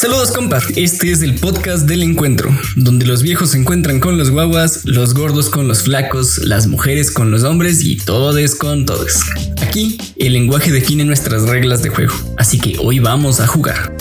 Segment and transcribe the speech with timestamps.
[0.00, 4.30] Saludos compas, este es el podcast del encuentro, donde los viejos se encuentran con los
[4.30, 9.20] guaguas, los gordos con los flacos, las mujeres con los hombres y todos con todos.
[9.60, 13.94] Aquí, el lenguaje define nuestras reglas de juego, así que hoy vamos a jugar.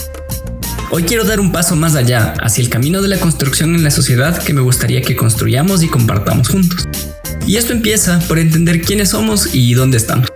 [0.90, 3.92] Hoy quiero dar un paso más allá, hacia el camino de la construcción en la
[3.92, 6.88] sociedad que me gustaría que construyamos y compartamos juntos.
[7.46, 10.30] Y esto empieza por entender quiénes somos y dónde estamos.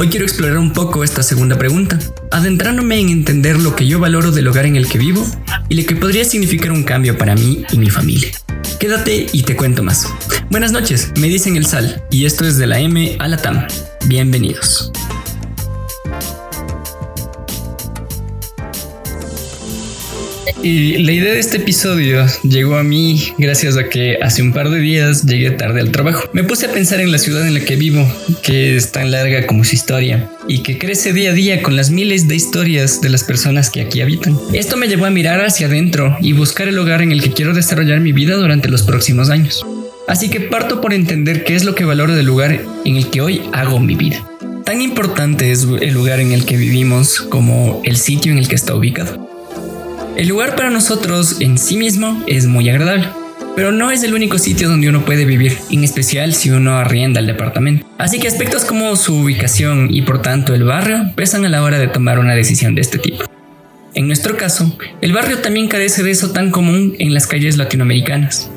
[0.00, 1.96] Hoy quiero explorar un poco esta segunda pregunta,
[2.36, 5.26] adentrándome en entender lo que yo valoro del hogar en el que vivo
[5.68, 8.28] y lo que podría significar un cambio para mí y mi familia.
[8.78, 10.06] Quédate y te cuento más.
[10.50, 13.66] Buenas noches, me dicen el Sal y esto es de la M a la TAM.
[14.06, 14.92] Bienvenidos.
[20.62, 24.70] Y la idea de este episodio llegó a mí gracias a que hace un par
[24.70, 26.28] de días llegué tarde al trabajo.
[26.32, 28.10] Me puse a pensar en la ciudad en la que vivo,
[28.42, 31.90] que es tan larga como su historia y que crece día a día con las
[31.90, 34.38] miles de historias de las personas que aquí habitan.
[34.52, 37.54] Esto me llevó a mirar hacia adentro y buscar el lugar en el que quiero
[37.54, 39.64] desarrollar mi vida durante los próximos años.
[40.08, 43.20] Así que parto por entender qué es lo que valoro del lugar en el que
[43.20, 44.26] hoy hago mi vida.
[44.64, 48.54] Tan importante es el lugar en el que vivimos como el sitio en el que
[48.54, 49.35] está ubicado.
[50.16, 53.06] El lugar para nosotros en sí mismo es muy agradable,
[53.54, 57.20] pero no es el único sitio donde uno puede vivir, en especial si uno arrienda
[57.20, 57.86] el departamento.
[57.98, 61.78] Así que aspectos como su ubicación y por tanto el barrio pesan a la hora
[61.78, 63.24] de tomar una decisión de este tipo.
[63.94, 68.50] En nuestro caso, el barrio también carece de eso tan común en las calles latinoamericanas.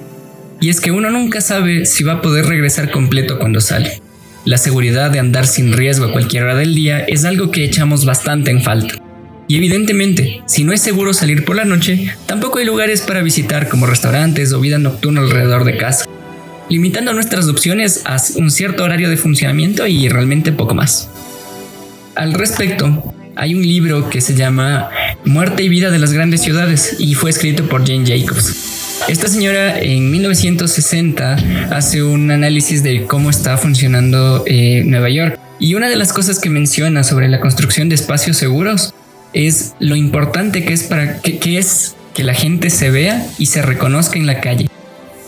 [0.61, 4.01] Y es que uno nunca sabe si va a poder regresar completo cuando sale.
[4.45, 8.05] La seguridad de andar sin riesgo a cualquier hora del día es algo que echamos
[8.05, 9.08] bastante en falta.
[9.49, 13.67] Y evidentemente, si no es seguro salir por la noche, tampoco hay lugares para visitar
[13.67, 16.05] como restaurantes o vida nocturna alrededor de casa,
[16.69, 21.09] limitando nuestras opciones a un cierto horario de funcionamiento y realmente poco más.
[22.13, 24.91] Al respecto, hay un libro que se llama
[25.25, 29.01] Muerte y vida de las grandes ciudades y fue escrito por Jane Jacobs.
[29.07, 31.37] Esta señora en 1960
[31.71, 36.37] hace un análisis de cómo está funcionando eh, Nueva York y una de las cosas
[36.37, 38.93] que menciona sobre la construcción de espacios seguros
[39.33, 43.61] es lo importante que es para que, es que la gente se vea y se
[43.61, 44.69] reconozca en la calle,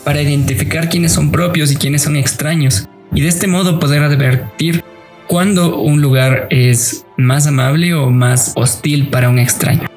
[0.04, 4.82] para identificar quiénes son propios y quiénes son extraños, y de este modo poder advertir
[5.26, 9.88] cuando un lugar es más amable o más hostil para un extraño.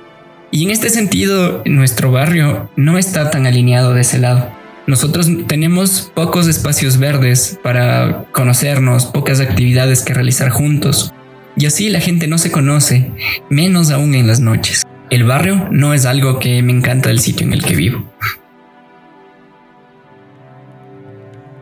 [0.52, 4.50] Y en este sentido, nuestro barrio no está tan alineado de ese lado.
[4.88, 11.12] Nosotros tenemos pocos espacios verdes para conocernos, pocas actividades que realizar juntos,
[11.58, 13.12] y así la gente no se conoce,
[13.50, 14.86] menos aún en las noches.
[15.10, 18.12] El barrio no es algo que me encanta del sitio en el que vivo.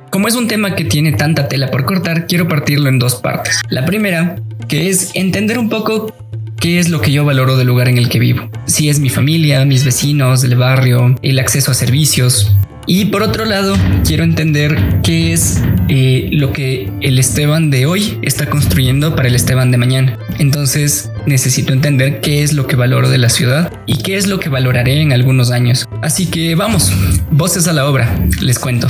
[0.10, 3.62] Como es un tema que tiene tanta tela por cortar, quiero partirlo en dos partes.
[3.70, 4.36] La primera,
[4.68, 6.14] que es entender un poco
[6.60, 8.50] qué es lo que yo valoro del lugar en el que vivo.
[8.66, 12.56] Si es mi familia, mis vecinos, el barrio, el acceso a servicios,
[12.86, 18.20] y por otro lado, quiero entender qué es eh, lo que el Esteban de hoy
[18.22, 20.18] está construyendo para el Esteban de mañana.
[20.38, 24.40] Entonces, necesito entender qué es lo que valoro de la ciudad y qué es lo
[24.40, 25.86] que valoraré en algunos años.
[26.02, 26.92] Así que vamos,
[27.32, 28.88] voces a la obra, les cuento.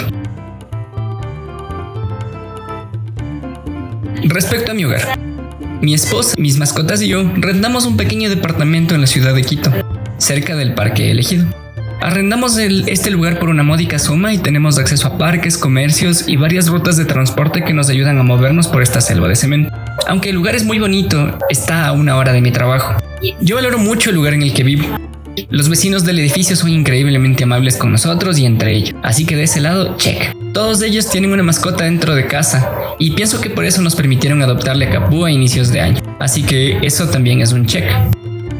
[4.23, 5.19] Respecto a mi hogar,
[5.81, 9.71] mi esposa, mis mascotas y yo rentamos un pequeño departamento en la ciudad de Quito,
[10.17, 11.45] cerca del parque elegido.
[12.03, 16.67] Arrendamos este lugar por una módica suma y tenemos acceso a parques, comercios y varias
[16.67, 19.73] rutas de transporte que nos ayudan a movernos por esta selva de cemento.
[20.05, 23.01] Aunque el lugar es muy bonito, está a una hora de mi trabajo.
[23.39, 24.85] Yo valoro mucho el lugar en el que vivo.
[25.49, 29.43] Los vecinos del edificio son increíblemente amables con nosotros y entre ellos, así que de
[29.43, 30.35] ese lado, check.
[30.53, 32.69] Todos ellos tienen una mascota dentro de casa
[32.99, 36.43] y pienso que por eso nos permitieron adoptarle a Capú a inicios de año, así
[36.43, 37.85] que eso también es un check.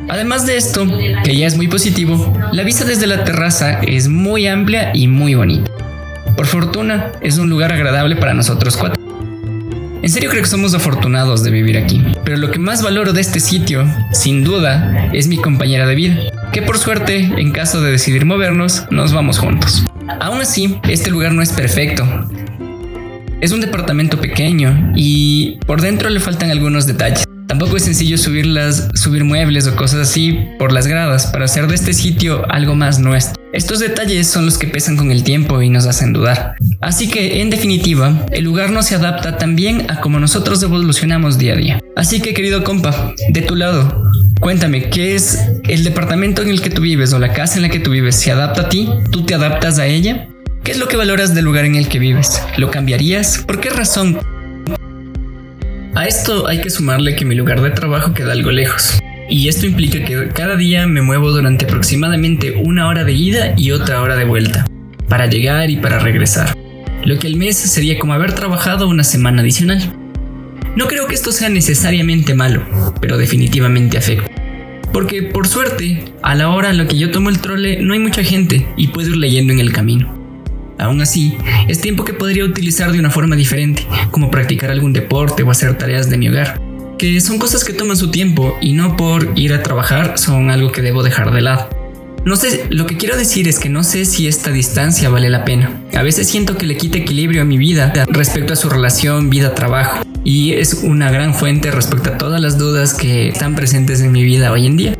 [0.09, 0.85] Además de esto,
[1.23, 5.35] que ya es muy positivo, la vista desde la terraza es muy amplia y muy
[5.35, 5.71] bonita.
[6.35, 9.01] Por fortuna, es un lugar agradable para nosotros cuatro.
[10.01, 13.21] En serio creo que somos afortunados de vivir aquí, pero lo que más valoro de
[13.21, 16.17] este sitio, sin duda, es mi compañera de vida,
[16.51, 19.85] que por suerte, en caso de decidir movernos, nos vamos juntos.
[20.19, 22.05] Aún así, este lugar no es perfecto.
[23.39, 27.23] Es un departamento pequeño y por dentro le faltan algunos detalles.
[27.53, 31.75] Tampoco es sencillo subirlas, subir muebles o cosas así por las gradas para hacer de
[31.75, 33.39] este sitio algo más nuestro.
[33.53, 36.55] Estos detalles son los que pesan con el tiempo y nos hacen dudar.
[36.81, 41.37] Así que, en definitiva, el lugar no se adapta tan bien a como nosotros evolucionamos
[41.37, 41.79] día a día.
[41.95, 44.01] Así que, querido compa, de tu lado,
[44.39, 45.37] cuéntame, ¿qué es
[45.69, 48.15] el departamento en el que tú vives o la casa en la que tú vives?
[48.15, 48.89] ¿Se adapta a ti?
[49.11, 50.27] ¿Tú te adaptas a ella?
[50.63, 52.41] ¿Qué es lo que valoras del lugar en el que vives?
[52.57, 53.43] ¿Lo cambiarías?
[53.45, 54.17] ¿Por qué razón?
[55.95, 58.99] A esto hay que sumarle que mi lugar de trabajo queda algo lejos.
[59.29, 63.71] Y esto implica que cada día me muevo durante aproximadamente una hora de ida y
[63.71, 64.65] otra hora de vuelta,
[65.07, 66.57] para llegar y para regresar.
[67.05, 69.93] Lo que el mes sería como haber trabajado una semana adicional.
[70.75, 72.65] No creo que esto sea necesariamente malo,
[72.99, 74.31] pero definitivamente afecta.
[74.91, 77.99] Porque por suerte, a la hora en la que yo tomo el trole no hay
[77.99, 80.22] mucha gente y puedo ir leyendo en el camino.
[80.79, 81.37] Aún así,
[81.67, 85.77] es tiempo que podría utilizar de una forma diferente, como practicar algún deporte o hacer
[85.77, 86.59] tareas de mi hogar,
[86.97, 90.71] que son cosas que toman su tiempo y no por ir a trabajar son algo
[90.71, 91.69] que debo dejar de lado.
[92.25, 95.43] No sé, lo que quiero decir es que no sé si esta distancia vale la
[95.43, 95.81] pena.
[95.93, 100.05] A veces siento que le quita equilibrio a mi vida respecto a su relación vida-trabajo.
[100.23, 104.23] Y es una gran fuente respecto a todas las dudas que están presentes en mi
[104.23, 104.97] vida hoy en día.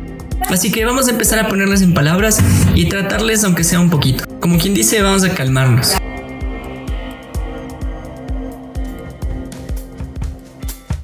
[0.50, 2.38] Así que vamos a empezar a ponerlas en palabras
[2.74, 4.24] y tratarles aunque sea un poquito.
[4.40, 5.94] Como quien dice, vamos a calmarnos.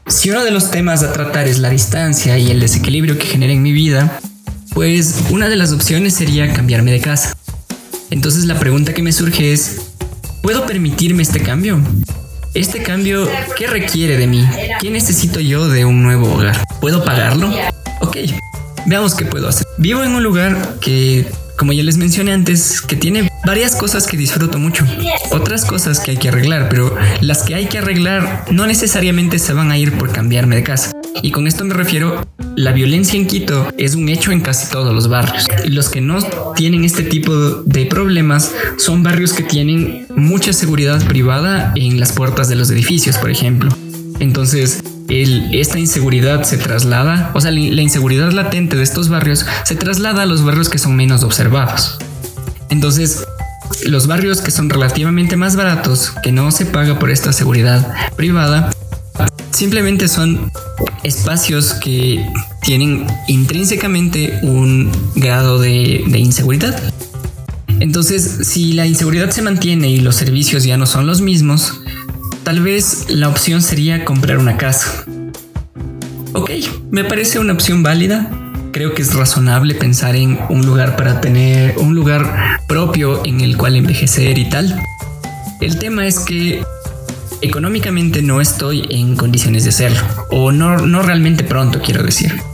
[0.07, 3.53] Si uno de los temas a tratar es la distancia y el desequilibrio que genera
[3.53, 4.21] en mi vida,
[4.75, 7.37] pues una de las opciones sería cambiarme de casa.
[8.11, 9.81] Entonces la pregunta que me surge es,
[10.43, 11.81] ¿puedo permitirme este cambio?
[12.53, 14.47] Este cambio, ¿qué requiere de mí?
[14.81, 16.65] ¿Qué necesito yo de un nuevo hogar?
[16.81, 17.51] ¿Puedo pagarlo?
[18.01, 18.17] Ok,
[18.87, 19.67] veamos qué puedo hacer.
[19.79, 21.27] Vivo en un lugar que
[21.61, 24.87] como ya les mencioné antes, que tiene varias cosas que disfruto mucho,
[25.31, 29.53] otras cosas que hay que arreglar, pero las que hay que arreglar no necesariamente se
[29.53, 30.91] van a ir por cambiarme de casa.
[31.23, 34.95] Y con esto me refiero, la violencia en Quito es un hecho en casi todos
[34.95, 35.47] los barrios.
[35.67, 36.19] Los que no
[36.57, 42.49] tienen este tipo de problemas son barrios que tienen mucha seguridad privada en las puertas
[42.49, 43.71] de los edificios, por ejemplo.
[44.19, 50.23] Entonces, esta inseguridad se traslada, o sea, la inseguridad latente de estos barrios se traslada
[50.23, 51.99] a los barrios que son menos observados.
[52.69, 53.25] Entonces,
[53.87, 58.71] los barrios que son relativamente más baratos, que no se paga por esta seguridad privada,
[59.51, 60.51] simplemente son
[61.03, 62.25] espacios que
[62.63, 66.81] tienen intrínsecamente un grado de, inseguridad.
[67.81, 71.81] Entonces, si la inseguridad se mantiene y los servicios ya no son los mismos,
[72.51, 75.05] Tal vez la opción sería comprar una casa.
[76.33, 76.51] Ok,
[76.91, 78.29] me parece una opción válida.
[78.73, 83.57] Creo que es razonable pensar en un lugar para tener un lugar propio en el
[83.57, 84.83] cual envejecer y tal.
[85.61, 86.65] El tema es que
[87.41, 90.01] económicamente no estoy en condiciones de hacerlo,
[90.31, 92.50] o no, no realmente pronto quiero decir.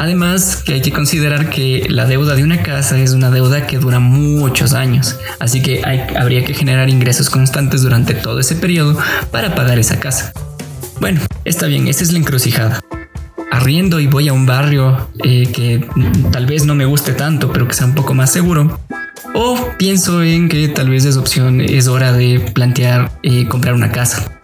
[0.00, 4.00] Además hay que considerar que la deuda de una casa es una deuda que dura
[4.00, 5.82] muchos años, así que
[6.18, 8.96] habría que generar ingresos constantes durante todo ese periodo
[9.30, 10.32] para pagar esa casa.
[11.00, 12.80] Bueno, está bien, esa es la encrucijada.
[13.52, 15.86] Arriendo y voy a un barrio eh, que
[16.32, 18.80] tal vez no me guste tanto, pero que sea un poco más seguro.
[19.34, 23.92] O pienso en que tal vez es opción, es hora de plantear eh, comprar una
[23.92, 24.40] casa.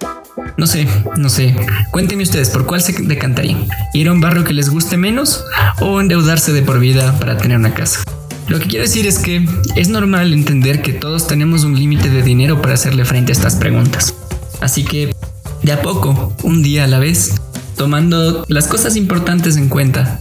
[0.56, 0.88] No sé,
[1.19, 1.55] no sé.
[1.91, 3.69] Cuéntenme ustedes, ¿por cuál se decantarían?
[3.93, 5.44] ¿Ir a un barrio que les guste menos
[5.81, 8.00] o endeudarse de por vida para tener una casa?
[8.49, 12.23] Lo que quiero decir es que es normal entender que todos tenemos un límite de
[12.23, 14.14] dinero para hacerle frente a estas preguntas.
[14.61, 15.14] Así que,
[15.62, 17.35] de a poco, un día a la vez,
[17.76, 20.20] tomando las cosas importantes en cuenta,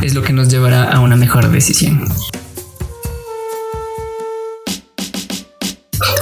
[0.00, 2.04] es lo que nos llevará a una mejor decisión.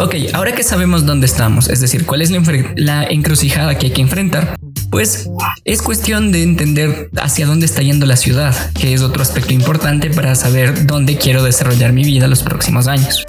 [0.00, 2.30] Ok, ahora que sabemos dónde estamos, es decir, cuál es
[2.76, 4.56] la, encrucijada que hay que enfrentar,
[4.90, 5.28] pues
[5.66, 10.08] es cuestión de entender hacia dónde está yendo la ciudad, que es otro aspecto importante
[10.08, 13.26] para saber dónde quiero desarrollar mi vida los próximos años.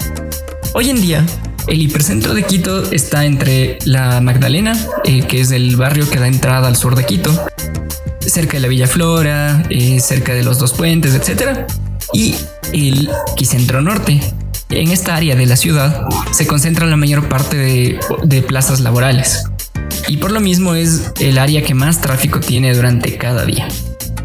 [0.72, 1.26] Hoy en día,
[1.66, 4.74] el hipercentro de Quito está entre la Magdalena,
[5.04, 7.30] eh, que es el barrio que da entrada al sur de Quito,
[8.20, 11.66] cerca de la Villa Flora, eh, cerca de los dos puentes, etc.
[12.14, 12.34] Y
[12.72, 14.22] el Quicentro Norte,
[14.80, 19.44] en esta área de la ciudad se concentra la mayor parte de, plazas laborales
[20.08, 23.68] y por lo mismo es el área que más tráfico tiene durante cada día.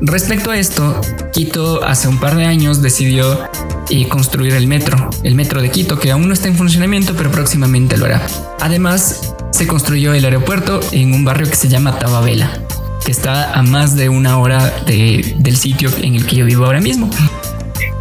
[0.02, 1.00] Respecto a esto,
[1.34, 3.48] Quito hace un par de años decidió
[3.90, 7.32] eh, construir el metro, el metro de Quito, que aún no está en funcionamiento, pero
[7.32, 8.26] próximamente lo hará.
[8.60, 12.62] Además, se construyó el aeropuerto en un barrio que se llama Tababela,
[13.04, 16.82] que está a más de una hora del sitio en el que yo vivo ahora
[16.82, 17.10] mismo.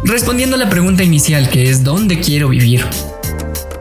[0.03, 2.85] Respondiendo a la pregunta inicial que es ¿dónde quiero vivir?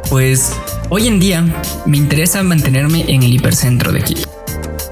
[0.09, 0.53] Pues
[0.89, 1.45] hoy en día
[1.85, 4.29] me interesa mantenerme en el hipercentro de Quito.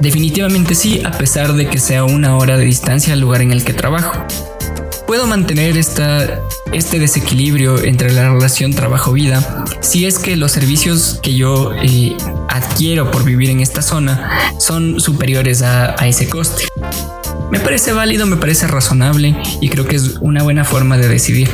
[0.00, 3.64] Definitivamente sí, a pesar de que sea una hora de distancia al lugar en el
[3.64, 4.12] que trabajo.
[5.06, 6.40] Puedo mantener esta,
[6.72, 12.16] este desequilibrio entre la relación trabajo-vida si es que los servicios que yo eh,
[12.48, 16.64] adquiero por vivir en esta zona son superiores a ese coste.
[17.50, 21.50] Me parece válido, me parece razonable y creo que es una buena forma de decidir.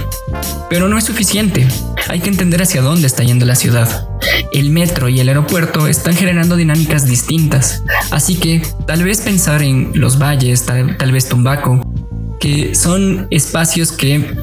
[0.69, 1.67] Pero no es suficiente.
[2.09, 4.09] Hay que entender hacia dónde está yendo la ciudad.
[4.53, 9.93] El metro y el aeropuerto están generando dinámicas distintas, así que tal vez pensar en
[9.95, 11.81] los valles, tal, vez Tumbaco,
[12.41, 14.35] que son espacios que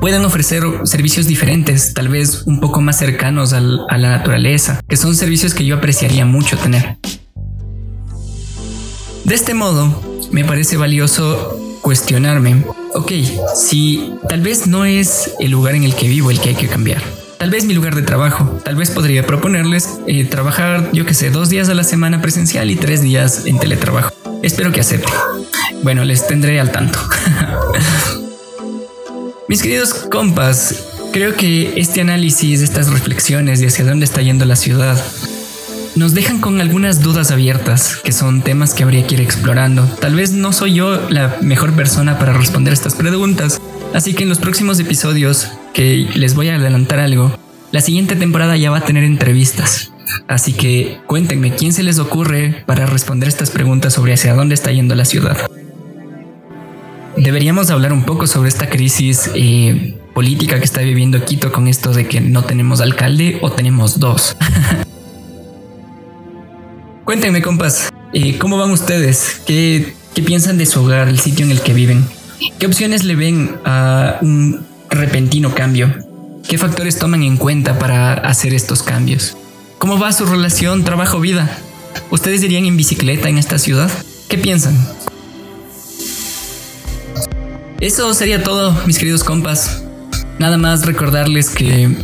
[0.00, 5.14] pueden ofrecer servicios diferentes, tal vez un poco más cercanos a la naturaleza, que son
[5.14, 6.98] servicios que yo apreciaría mucho tener.
[9.24, 13.12] De este modo, me parece valioso cuestionarme, ok,
[13.54, 16.68] si tal vez no es el lugar en el que vivo el que hay que
[16.68, 17.02] cambiar,
[17.38, 21.30] tal vez mi lugar de trabajo, tal vez podría proponerles eh, trabajar, yo que sé,
[21.30, 24.12] dos días a la semana presencial y tres días en teletrabajo.
[24.42, 25.14] Espero que acepten.
[25.82, 26.98] Bueno, les tendré al tanto.
[29.48, 34.56] Mis queridos compas, creo que este análisis, estas reflexiones de hacia dónde está yendo la
[34.56, 34.98] ciudad,
[35.96, 39.84] nos dejan con algunas dudas abiertas, que son temas que habría que ir explorando.
[40.00, 43.60] Tal vez no soy yo la mejor persona para responder estas preguntas,
[43.94, 47.36] así que en los próximos episodios, que les voy a adelantar algo,
[47.70, 49.92] la siguiente temporada ya va a tener entrevistas.
[50.28, 54.70] Así que cuéntenme quién se les ocurre para responder estas preguntas sobre hacia dónde está
[54.72, 55.38] yendo la ciudad
[57.16, 61.92] deberíamos hablar un poco sobre esta crisis eh, política que está viviendo Quito con esto
[61.92, 64.36] de que no tenemos alcalde o tenemos dos.
[67.12, 69.42] Cuéntenme, compas, eh, ¿cómo van ustedes?
[69.46, 72.06] ¿Qué, ¿Qué piensan de su hogar, el sitio en el que viven?
[72.58, 75.94] ¿Qué opciones le ven a un repentino cambio?
[76.48, 79.36] ¿Qué factores toman en cuenta para hacer estos cambios?
[79.76, 81.58] ¿Cómo va su relación trabajo-vida?
[82.10, 83.90] ¿Ustedes irían en bicicleta en esta ciudad?
[84.30, 84.74] ¿Qué piensan?
[87.78, 89.82] Eso sería todo, mis queridos compas.
[90.38, 91.94] Nada más recordarles que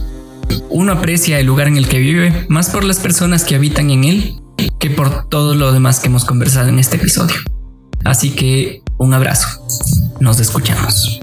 [0.68, 4.04] uno aprecia el lugar en el que vive más por las personas que habitan en
[4.04, 4.42] él
[4.78, 7.36] que por todo lo demás que hemos conversado en este episodio.
[8.04, 9.66] Así que un abrazo.
[10.20, 11.17] Nos escuchamos.